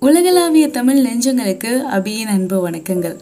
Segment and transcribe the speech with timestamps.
[0.00, 3.16] உலகளாவிய தமிழ் நெஞ்சங்களுக்கு அபியின் அன்பு வணக்கங்கள்.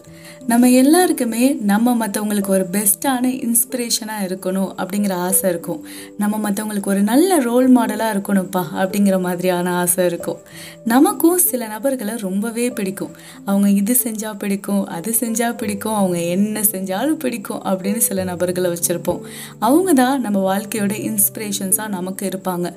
[0.47, 5.85] நம்ம எல்லாருக்குமே நம்ம மற்றவங்களுக்கு ஒரு பெஸ்ட்டான இன்ஸ்பிரேஷனாக இருக்கணும் அப்படிங்கிற ஆசை இருக்கும்.
[6.17, 10.37] நம்ம மற்றவங்களுக்கு ஒரு நல்ல ரோல் மாடலாக இருக்கணும்ப்பா அப்படிங்கிற மாதிரியான ஆசை இருக்கும்.
[10.85, 13.11] நமக்கும் சில நபர்களை ரொம்பவே பிடிக்கும்.
[13.45, 19.21] அவங்க இது செஞ்சால் பிடிக்கும் அது செஞ்சால் பிடிக்கும் அவங்க என்ன செஞ்சாலும் பிடிக்கும் அப்படின்னு சில நபர்களை வச்சுருப்போம்.
[19.59, 22.73] அவங்க தான் நம்ம வாழ்க்கையோட இன்ஸ்பிரேஷன்ஸாக நமக்கு இருப்பாங்க.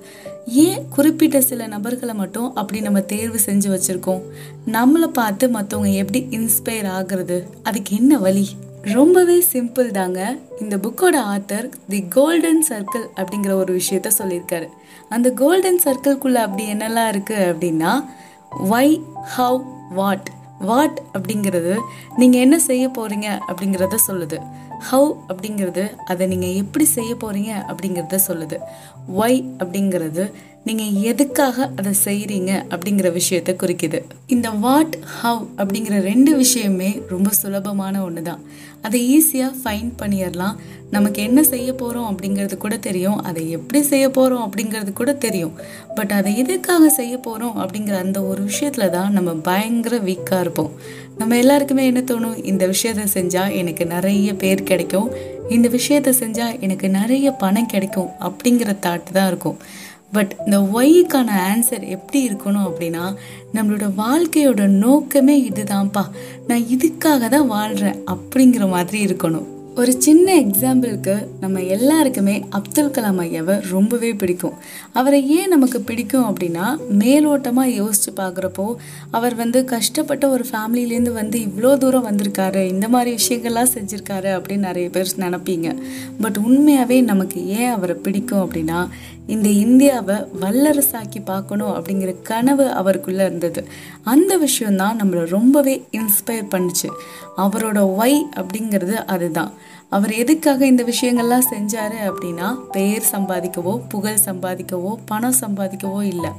[0.47, 4.23] ஏன் குறிப்பிட்ட சில நபர்களை மட்டும் அப்படி நம்ம தேர்வு செஞ்சு வச்சு வச்சுருக்கோம்.
[4.67, 7.43] நம்மளை பார்த்து மற்றவங்க எப்படி இன்ஸ்பயர் ஆகுறது?
[7.63, 8.49] அதுக்கு என்ன வழி?
[8.83, 10.37] ரொம்பவே சிம்பிள் தாங்க.
[10.61, 14.69] இந்த புக்கோட ஆத்தர் தி கோல்டன் சர்க்கிள் அப்படிங்கிற ஒரு விஷயத்த சொல்லியிருக்காரு.
[15.09, 18.05] அந்த கோல்டன் சர்க்கிள்குள்ள அப்படி என்னெல்லாம் இருக்கு அப்படின்னா
[18.61, 21.77] வை ஹவ் வாட் வாட் அப்படிங்கிறது
[22.17, 24.39] நீங்கள் என்ன செய்ய போறீங்க அப்படிங்கிறத சொல்லுது.
[24.79, 28.57] ஹவ் அப்படிங்கிறது அதை நீங்கள் எப்படி செய்ய போறீங்க அப்படிங்கிறத சொல்லுது.
[29.19, 30.33] ஒய் அப்படிங்கிறது
[30.69, 33.99] நீங்கள் எதுக்காக அதை செய்கிறீங்க அப்படிங்கிற விஷயத்த குறிக்குது.
[34.35, 38.43] இந்த வாட் ஹவ் அப்படிங்கிற ரெண்டு விஷயமே ரொம்ப சுலபமான ஒன்று தான்
[38.87, 40.59] அதை ஈஸியாக ஃபைன் பண்ணிடலாம்.
[40.91, 43.19] நமக்கு என்ன செய்ய போகிறோம் அப்படிங்கிறது கூட தெரியும்.
[43.29, 45.55] அதை எப்படி செய்ய போகிறோம் அப்படிங்கிறது கூட தெரியும்.
[45.95, 50.73] பட் அதை எதுக்காக செய்ய போகிறோம் அப்படிங்கிற அந்த ஒரு விஷயத்தில் தான் நம்ம பயங்கர வீக்காக இருப்போம்.
[51.19, 52.39] நம்ம எல்லாருக்குமே என்ன தோணும்?
[52.53, 55.11] இந்த விஷயத்த செஞ்சால் எனக்கு நிறைய பேர் கிடைக்கும்.
[55.57, 59.61] இந்த விஷயத்த செஞ்சால் எனக்கு நிறைய பணம் கிடைக்கும் அப்படிங்கிற தாட் தான் இருக்கும்.
[60.13, 63.05] பட் இந்த ஒய்க்கான ஆன்சர் எப்படி இருக்கணும் அப்படின்னா
[63.55, 66.05] நம்மளோட வாழ்க்கையோட நோக்கமே இதுதான்ப்பா.
[66.47, 69.47] நான் இதுக்காக தான் வாழ்கிறேன் அப்படிங்கிற மாதிரி இருக்கணும்.
[69.75, 74.55] ஒரு சின்ன எக்ஸாம்பிளுக்கு நம்ம எல்லாருக்குமே அப்துல் கலாம் ஐயாவை ரொம்பவே பிடிக்கும்.
[74.93, 76.65] அவரை ஏன் நமக்கு பிடிக்கும் அப்படின்னா
[76.99, 78.67] மேலோட்டமாக யோசித்து பார்க்குறப்போ
[79.11, 84.89] அவர் வந்து கஷ்டப்பட்ட ஒரு ஃபேமிலியிலேருந்து வந்து இவ்வளோ தூரம் வந்திருக்காரு இந்த மாதிரி விஷயங்கள்லாம் செஞ்சுருக்காரு அப்படின்னு நிறைய
[84.89, 85.77] பேர் நினப்பீங்க.
[86.21, 88.81] பட் உண்மையாகவே நமக்கு ஏன் அவரை பிடிக்கும் அப்படின்னா
[89.29, 93.63] இந்த இந்தியாவை வல்லரசாக்கி பார்க்கணும் அப்படிங்கிற கனவு அவருக்குள்ளே இருந்தது.
[94.05, 96.91] அந்த விஷயந்தான் நம்மளை ரொம்பவே இன்ஸ்பயர் பண்ணுச்சு.
[97.37, 99.53] அவரோட ஒய் அப்படிங்கிறது அதுதான்.
[99.97, 106.31] அவர் எதுக்காக இந்த விஷயங்கள்லாம் செஞ்சார் அப்படின்னா பெயர் சம்பாதிக்கவோ புகழ் சம்பாதிக்கவோ பணம் சம்பாதிக்கவோ இல்லை.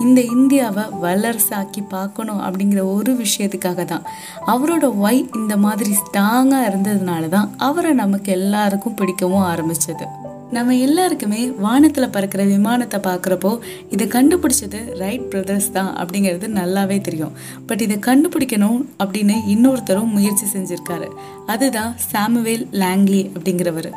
[0.00, 4.06] இந்த இந்தியாவை வல்லரசாக்கி பார்க்கணும் அப்படிங்கிற ஒரு விஷயத்துக்காக தான்.
[4.46, 10.06] அவரோட ஒய் இந்த மாதிரி ஸ்ட்ராங்காக இருந்ததுனால தான் அவரை நமக்கு எல்லாருக்கும் பிடிக்கவும் ஆரம்பிச்சது.
[10.54, 13.58] நம்ம எல்லாருக்குமே வானத்தில் பறக்கிற விமானத்தை பார்க்குறப்போ
[13.90, 17.32] இதை கண்டுபிடிச்சது ரைட் பிரதர்ஸ் தான் அப்படிங்கிறது நல்லாவே தெரியும்.
[17.66, 21.08] பட் இதை கண்டுபிடிக்கணும் அப்படின்னு இன்னொருத்தரும் முயற்சி செஞ்சுருக்காரு.
[21.46, 23.90] அதுதான் சாமுவேல் லாங்லி அப்படிங்கிறவர்.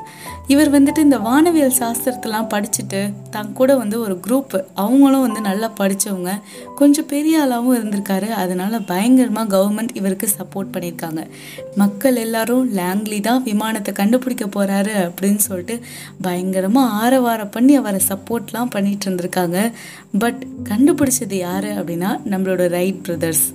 [0.48, 6.42] இவர் வந்துட்டு இந்த வானவியல் சாஸ்திரத்தெல்லாம் படிச்சுட்டு தன் கூட வந்து ஒரு குரூப் அவங்களும் வந்து நல்லா படித்தவங்க
[6.76, 8.30] கொஞ்சம் பெரிய ஆளாகவும் இருந்திருக்காரு.
[8.30, 11.24] அதனால பயங்கரமாக கவர்மெண்ட் இவருக்கு சப்போர்ட் பண்ணியிருக்காங்க.
[11.76, 15.80] மக்கள் எல்லாரும் லாங்லி தான் விமானத்தை கண்டுபிடிக்க போகிறாரு அப்படின்னு சொல்லிட்டு
[16.22, 19.58] பய பயங்கரமாக ஆரவாரம் பண்ணி அவரை சப்போர்ட்லாம் பண்ணிட்டு இருந்திருக்காங்க.
[20.20, 23.46] பட் கண்டுபிடிச்சது யாரு அப்படின்னா நம்மளோட ரைட் பிரதர்ஸ்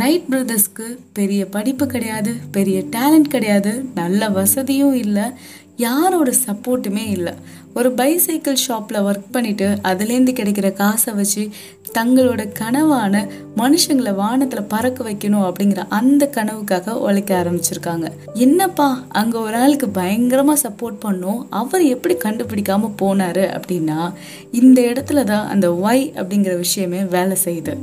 [0.00, 5.26] ரைட் பிரதர்ஸ்க்கு பெரிய படிப்பு கிடையாது பெரிய டேலண்ட் கிடையாது நல்ல வசதியும் இல்லை
[5.76, 7.32] யாரோட சப்போர்ட்டுமே இல்லை.
[7.74, 11.50] ஒரு பைசைக்கிள் ஷாப்பில் ஒர்க் பண்ணிட்டு அதுலேருந்து கிடைக்கிற காசை வச்சு
[11.98, 18.06] தங்களோட கனவான மனுஷங்களை வானத்தில் பறக்க வைக்கணும் அப்படிங்கிற அந்த கனவுக்காக உழைக்க ஆரம்பிச்சிருக்காங்க.
[18.34, 24.12] என்னப்பா அங்கே ஒரு ஆளுக்கு பயங்கரமாக சப்போர்ட் பண்ணோம் அவர் எப்படி கண்டுபிடிக்காம போனாரு அப்படின்னா
[24.50, 27.76] இந்த இடத்துல தான் அந்த ஒய் அப்படிங்கிற விஷயமே வேலை செய்யுது.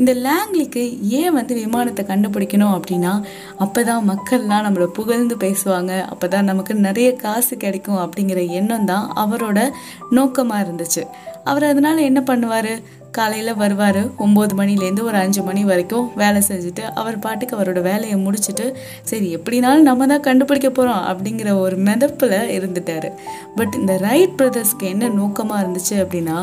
[0.00, 0.82] இந்த லாங்லிக்கு
[1.20, 3.12] ஏன் வந்து விமானத்தை கண்டுபிடிக்கணும் அப்படின்னா
[3.64, 5.92] அப்போ தான் மக்கள்லாம் நம்மளை புகழ்ந்து பேசுவாங்க.
[6.12, 9.58] அப்போ தான் நமக்கு நிறைய காசு கிடைக்கும் அப்படிங்கிற எண்ணம் தான் அவரோட
[10.18, 11.04] நோக்கமாக இருந்துச்சு.
[11.50, 12.72] அவர் அதனால் என்ன பண்ணுவார்?
[13.18, 14.00] காலையில் வருவார்.
[14.24, 18.66] ஒம்பது மணிலேருந்து ஒரு அஞ்சு மணி வரைக்கும் வேலை செஞ்சுட்டு அவர் பாட்டுக்கு அவரோட வேலையை முடிச்சுட்டு
[19.10, 23.08] சரி எப்படினாலும் நம்ம தான் கண்டுபிடிக்க போகிறோம் அப்படிங்கிற ஒரு மெதப்பில் இருந்துட்டார்.
[23.58, 26.38] பட் இந்த ரைட் பிரதர்ஸ்க்கு என்ன நோக்கமாக இருந்துச்சு அப்படின்னா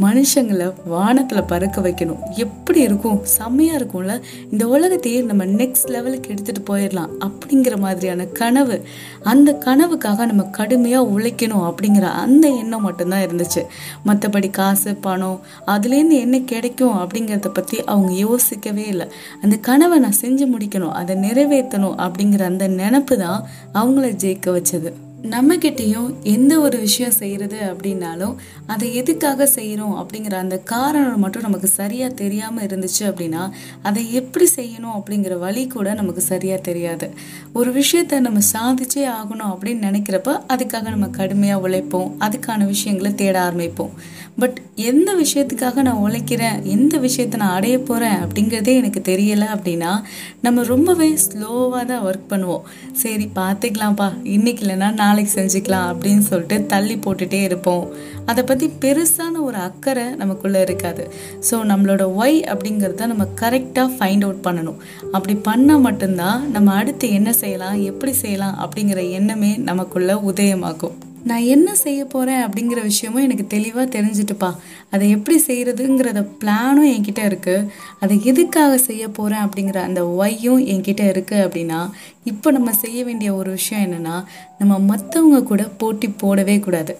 [0.00, 2.22] மனுஷங்களை வானத்தில் பறக்க வைக்கணும்.
[2.34, 3.24] எப்படி இருக்கும்?
[3.24, 4.20] செம்மையாக இருக்கும்ல?
[4.50, 8.84] இந்த உலகத்தையே நம்ம நெக்ஸ்ட் லெவலுக்கு எடுத்துகிட்டு போயிடலாம் அப்படிங்கிற மாதிரியான கனவு.
[9.22, 13.66] அந்த கனவுக்காக நம்ம கடுமையாக உழைக்கணும் அப்படிங்கிற அந்த எண்ணம் மட்டும்தான் இருந்துச்சு.
[14.06, 19.06] மற்றபடி காசு பணம் அதுலேருந்து என்ன கிடைக்கும் அப்படிங்கிறத பற்றி அவங்க யோசிக்கவே இல்லை.
[19.42, 24.92] அந்த கனவை நான் செஞ்சு முடிக்கணும் அதை நிறைவேற்றணும் அப்படிங்கிற அந்த நினப்பு தான் அவங்கள ஜெயிக்க வச்சது.
[25.34, 28.34] நம்மக்கிட்டேயும் எந்த ஒரு விஷயம் செய்கிறது அப்படின்னாலும்
[28.66, 33.42] அதை எதுக்காக செய்கிறோம் அப்படிங்கிற அந்த காரணம் மட்டும் நமக்கு சரியாக தெரியாமல் இருந்துச்சு அப்படின்னா
[33.82, 37.08] அதை எப்படி செய்யணும் அப்படிங்கிற வழி கூட நமக்கு சரியாக தெரியாது.
[37.52, 42.12] ஒரு விஷயத்த நம்ம சாதிச்சே ஆகணும் அப்படின்னு நினைக்கிறப்ப அதுக்காக நம்ம கடுமையாக உழைப்போம்.
[42.26, 43.94] அதுக்கான விஷயங்களை தேட ஆரம்பிப்போம்.
[44.38, 46.56] பட் எந்த விஷயத்துக்காக நான் உழைக்கிறேன்?
[46.62, 49.92] எந்த விஷயத்தை நான் அடைய போகிறேன் அப்படிங்கிறதே எனக்கு தெரியலை அப்படின்னா
[50.40, 52.66] நம்ம ரொம்பவே ஸ்லோவாக தான் ஒர்க் பண்ணுவோம்.
[52.92, 54.08] சரி பார்த்துக்கலாம்ப்பா.
[54.36, 57.84] இன்னைக்கு இல்லைன்னா நான் நாளைக்கு செஞ்சுக்கலாம் அப்படின்னு சொல்லிட்டு தள்ளி போட்டுட்டே இருப்போம்.
[58.30, 61.04] அதை பற்றி பெருசான ஒரு அக்கறை நமக்குள்ளே இருக்காது.
[61.48, 64.78] ஸோ நம்மளோட ஒய் அப்படிங்கிறத நம்ம கரெக்டாக ஃபைண்ட் அவுட் பண்ணணும்.
[65.14, 70.96] அப்படி பண்ணால் மட்டும்தான் நம்ம அடுத்து என்ன செய்யலாம் எப்படி செய்யலாம் அப்படிங்கிற எண்ணமே நமக்குள்ளே உதயமாகும்.
[71.28, 74.50] நான் என்ன செய்ய போகிறேன் அப்படிங்கிற விஷயமும் எனக்கு தெளிவாக தெரிஞ்சுட்டுப்பா.
[74.90, 77.66] அதை எப்படி செய்கிறதுங்கிறத பிளானும் என்கிட்ட இருக்குது
[78.00, 81.80] அதை எதுக்காக செய்ய போகிறேன் அப்படிங்கிற அந்த ஒய்யும் என்கிட்ட இருக்குது அப்படின்னா
[82.24, 84.16] இப்போ நம்ம செய்ய வேண்டிய ஒரு விஷயம் என்னென்னா
[84.58, 86.94] நம்ம மற்றவங்க கூட போட்டி போடவே கூடாது.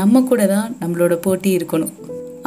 [0.00, 1.94] நம்ம கூட தான் நம்மளோட போட்டி இருக்கணும்.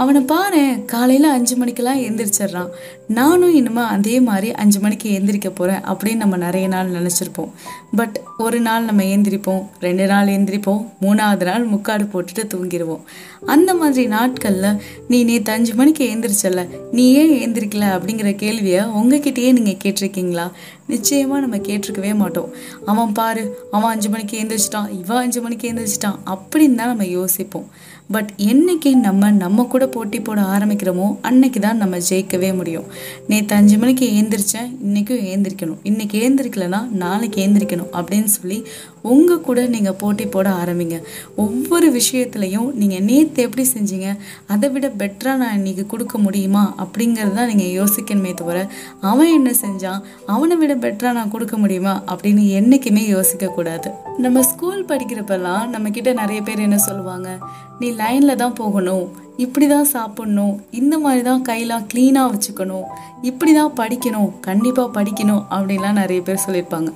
[0.01, 0.61] அவனை பாரு
[0.91, 2.69] காலையில் அஞ்சு மணிக்கெல்லாம் எந்திரிச்சிட்றான்.
[3.07, 7.49] நானும் இனிமேல் அதே மாதிரி அஞ்சு மணிக்கு எந்திரிக்க போகிறேன் அப்படின்னு நம்ம நிறைய நாள் நினச்சிருப்போம்.
[7.95, 13.03] பட் ஒரு நாள் நம்ம எந்திரிப்போம் ரெண்டு நாள் எந்திரிப்போம் மூணாவது நாள் முக்காடு போட்டுட்டு தூங்கிடுவோம்.
[13.45, 19.81] அந்த மாதிரி நாட்களில் நீ நேற்று அஞ்சு மணிக்கு எந்திரிச்சல நீ ஏன் எந்திரிக்கல அப்படிங்கிற கேள்வியை உங்ககிட்டயே நீங்கள்
[19.83, 20.47] கேட்டிருக்கீங்களா?
[20.87, 22.49] நிச்சயமாக நம்ம கேட்டிருக்கவே மாட்டோம்.
[22.85, 27.69] அவன் பாரு அவன் அஞ்சு மணிக்கு எழுந்திரிச்சிட்டான் இவன் அஞ்சு மணிக்கு எழுந்திரிச்சிட்டான் அப்படின்னு தான் நம்ம யோசிப்போம்.
[28.11, 32.87] பட் என்னைக்கு நம்ம நம்ம கூட போட்டி போட ஆரம்பிக்கிறோமோ அன்னைக்கு தான் நம்ம ஜெயிக்கவே முடியும்.
[33.27, 35.79] நேற்று அஞ்சு மணிக்கு ஏந்திரிச்சேன் இன்றைக்கும் ஏந்திரிக்கணும்.
[35.83, 38.65] இன்றைக்கி ஏந்திரிக்கலனா நாளைக்கு ஏந்திரிக்கணும் அப்படின்னு சொல்லி
[39.01, 41.01] உங்கள் கூட நீங்கள் போட்டி போட ஆரம்பிங்க.
[41.35, 44.17] ஒவ்வொரு விஷயத்துலையும் நீங்கள் நேற்று எப்படி செஞ்சீங்க?
[44.47, 46.75] அதை விட பெட்டராக நான் இன்றைக்கி கொடுக்க முடியுமா?
[46.77, 48.67] அப்படிங்கிறது தான் நீங்கள் யோசிக்கணுமே தவிர
[49.01, 50.01] அவன் என்ன செஞ்சான்?
[50.25, 52.03] அவனை விட பெட்டராக நான் கொடுக்க முடியுமா?
[52.07, 57.37] அப்படின்னு என்றைக்குமே யோசிக்கக்கூடாது நம்ம ஸ்கூல் படிக்கிறப்பெல்லாம் நம்மக்கிட்ட நிறைய பேர் என்ன சொல்லுவாங்க?
[57.79, 59.27] நீ லைனில் தான் போகணும்.
[59.45, 60.55] இப்படி தான் சாப்பிட்ணும்.
[60.79, 62.87] இந்த மாதிரி தான் கையெல்லாம் க்ளீனாக வச்சுக்கணும்.
[63.29, 64.29] இப்படி தான் படிக்கணும்.
[64.47, 66.91] கண்டிப்பாக படிக்கணும் அப்படின்லாம் நிறைய பேர் சொல்லியிருப்பாங்க.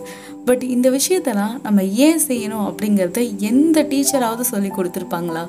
[0.47, 5.43] பட் இந்த விஷயத்தெல்லாம் நம்ம ஏன் செய்யணும் அப்படிங்கிறத எந்த டீச்சராவது சொல்லி கொடுத்துருப்பாங்களா?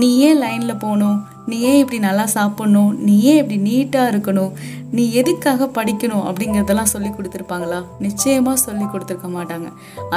[0.00, 1.18] நீ ஏன் லைனில் போகணும்?
[1.50, 2.92] நீ ஏன் இப்படி நல்லா சாப்பிட்ணும்?
[3.06, 4.52] நீ ஏன் இப்படி நீட்டாக இருக்கணும்?
[4.96, 7.80] நீ எதுக்காக படிக்கணும் அப்படிங்கிறதெல்லாம் சொல்லி கொடுத்துருப்பாங்களா?
[8.04, 9.68] நிச்சயமாக சொல்லி கொடுத்துருக்க மாட்டாங்க.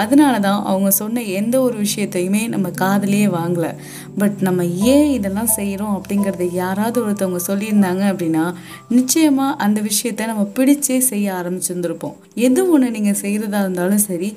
[0.01, 3.71] அதனால தான் அவங்க சொன்ன எந்த ஒரு விஷயத்தையுமே நம்ம காதலியே வாங்கலை.
[4.21, 8.45] பட் நம்ம ஏன் இதெல்லாம் செய்கிறோம் அப்படிங்கிறத யாராவது ஒருத்தவங்க சொல்லியிருந்தாங்க அப்படின்னா
[8.97, 12.17] நிச்சயமாக அந்த விஷயத்த நம்ம பிடிச்சே செய்ய ஆரம்பிச்சிருந்துருப்போம்.
[12.47, 14.31] எது ஒன்று நீங்கள் செய்கிறதா இருந்தாலும் சரி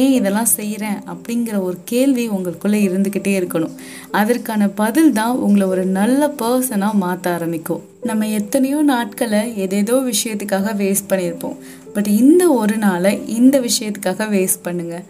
[0.00, 3.76] ஏன் இதெல்லாம் செய்கிறேன் அப்படிங்கிற ஒரு கேள்வி உங்களுக்குள்ளே இருந்துக்கிட்டே இருக்கணும்.
[4.20, 7.82] அதற்கான பதில் தான் உங்களை ஒரு நல்ல பர்சனாக மாற்ற ஆரம்பிக்கும்.
[8.08, 11.58] நம்ம எத்தனையோ நாட்களை எதேதோ விஷயத்துக்காக வேஸ்ட் பண்ணியிருப்போம்.
[11.94, 15.02] பட் இந்த ஒரு நாளை இந்த விஷயத்துக்காக வேஸ்ட் பண்ணுங்க.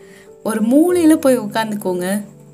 [0.43, 2.07] ஒரு மூலையில் போய் உட்காந்துக்கோங்க.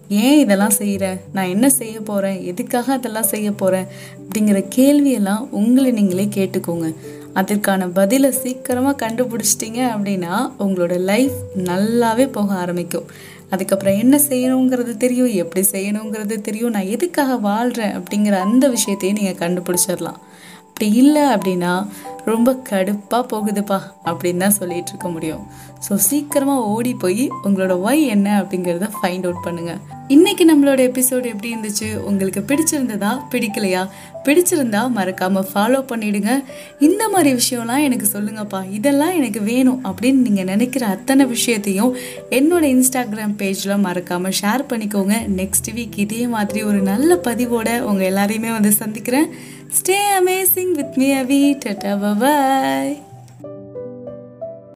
[0.09, 3.89] ஏன் இதெல்லாம் செய்கிறேன் நான் என்ன செய்ய போகிறேன் எதுக்காக அதெல்லாம் செய்ய போகிறேன்
[4.21, 6.95] அப்படிங்கிற கேள்வியெல்லாம் உங்களை நீங்களே கேட்டுக்கோங்க.
[7.33, 11.37] அதற்கான பதிலை சீக்கிரமாக கண்டுபிடிச்சிட்டிங்க அப்படின்னா உங்களோட லைஃப்
[11.71, 13.11] நல்லாவே போக ஆரம்பிக்கும்.
[13.51, 20.19] அதுக்கப்புறம் என்ன செய்யணுங்கிறது தெரியும் எப்படி செய்யணுங்கிறது தெரியும் நான் எதுக்காக வாழ்கிறேன் அப்படிங்கிற அந்த விஷயத்தையும் நீங்கள் கண்டுபிடிச்சிடலாம்.
[20.79, 21.71] அப்படி இல்லை அப்படின்னா
[22.25, 23.79] ரொம்ப கடுப்பாக போகுதுப்பா
[24.09, 25.43] அப்படின்னு தான் சொல்லிட்டு இருக்க முடியும்.
[25.87, 29.81] ஸோ சீக்கிரமாக ஓடி போய் உங்களோட ஒய் என்ன அப்படிங்கிறத ஃபைண்ட் அவுட் பண்ணுங்கள்
[30.15, 31.89] இன்னைக்கு நம்மளோட எபிசோடு எப்படி இருந்துச்சு?
[32.11, 33.11] உங்களுக்கு பிடிச்சிருந்ததா?
[33.33, 33.83] பிடிக்கலையா?
[34.25, 36.31] பிடிச்சிருந்தா மறக்காம ஃபாலோ பண்ணிடுங்க.
[36.89, 38.61] இந்த மாதிரி விஷயம்லாம் எனக்கு சொல்லுங்கப்பா.
[38.79, 41.93] இதெல்லாம் எனக்கு வேணும் அப்படின்னு நீங்கள் நினைக்கிற அத்தனை விஷயத்தையும்
[42.39, 45.17] என்னோட இன்ஸ்டாகிராம் பேஜில் மறக்காம ஷேர் பண்ணிக்கோங்க.
[45.41, 49.31] நெக்ஸ்ட் வீக் இதே மாதிரி ஒரு நல்ல பதிவோட உங்கள் எல்லாரையுமே வந்து சந்திக்கிறேன்.
[49.71, 51.55] Stay amazing with me, Avi.
[51.55, 53.08] Tata, bye bye.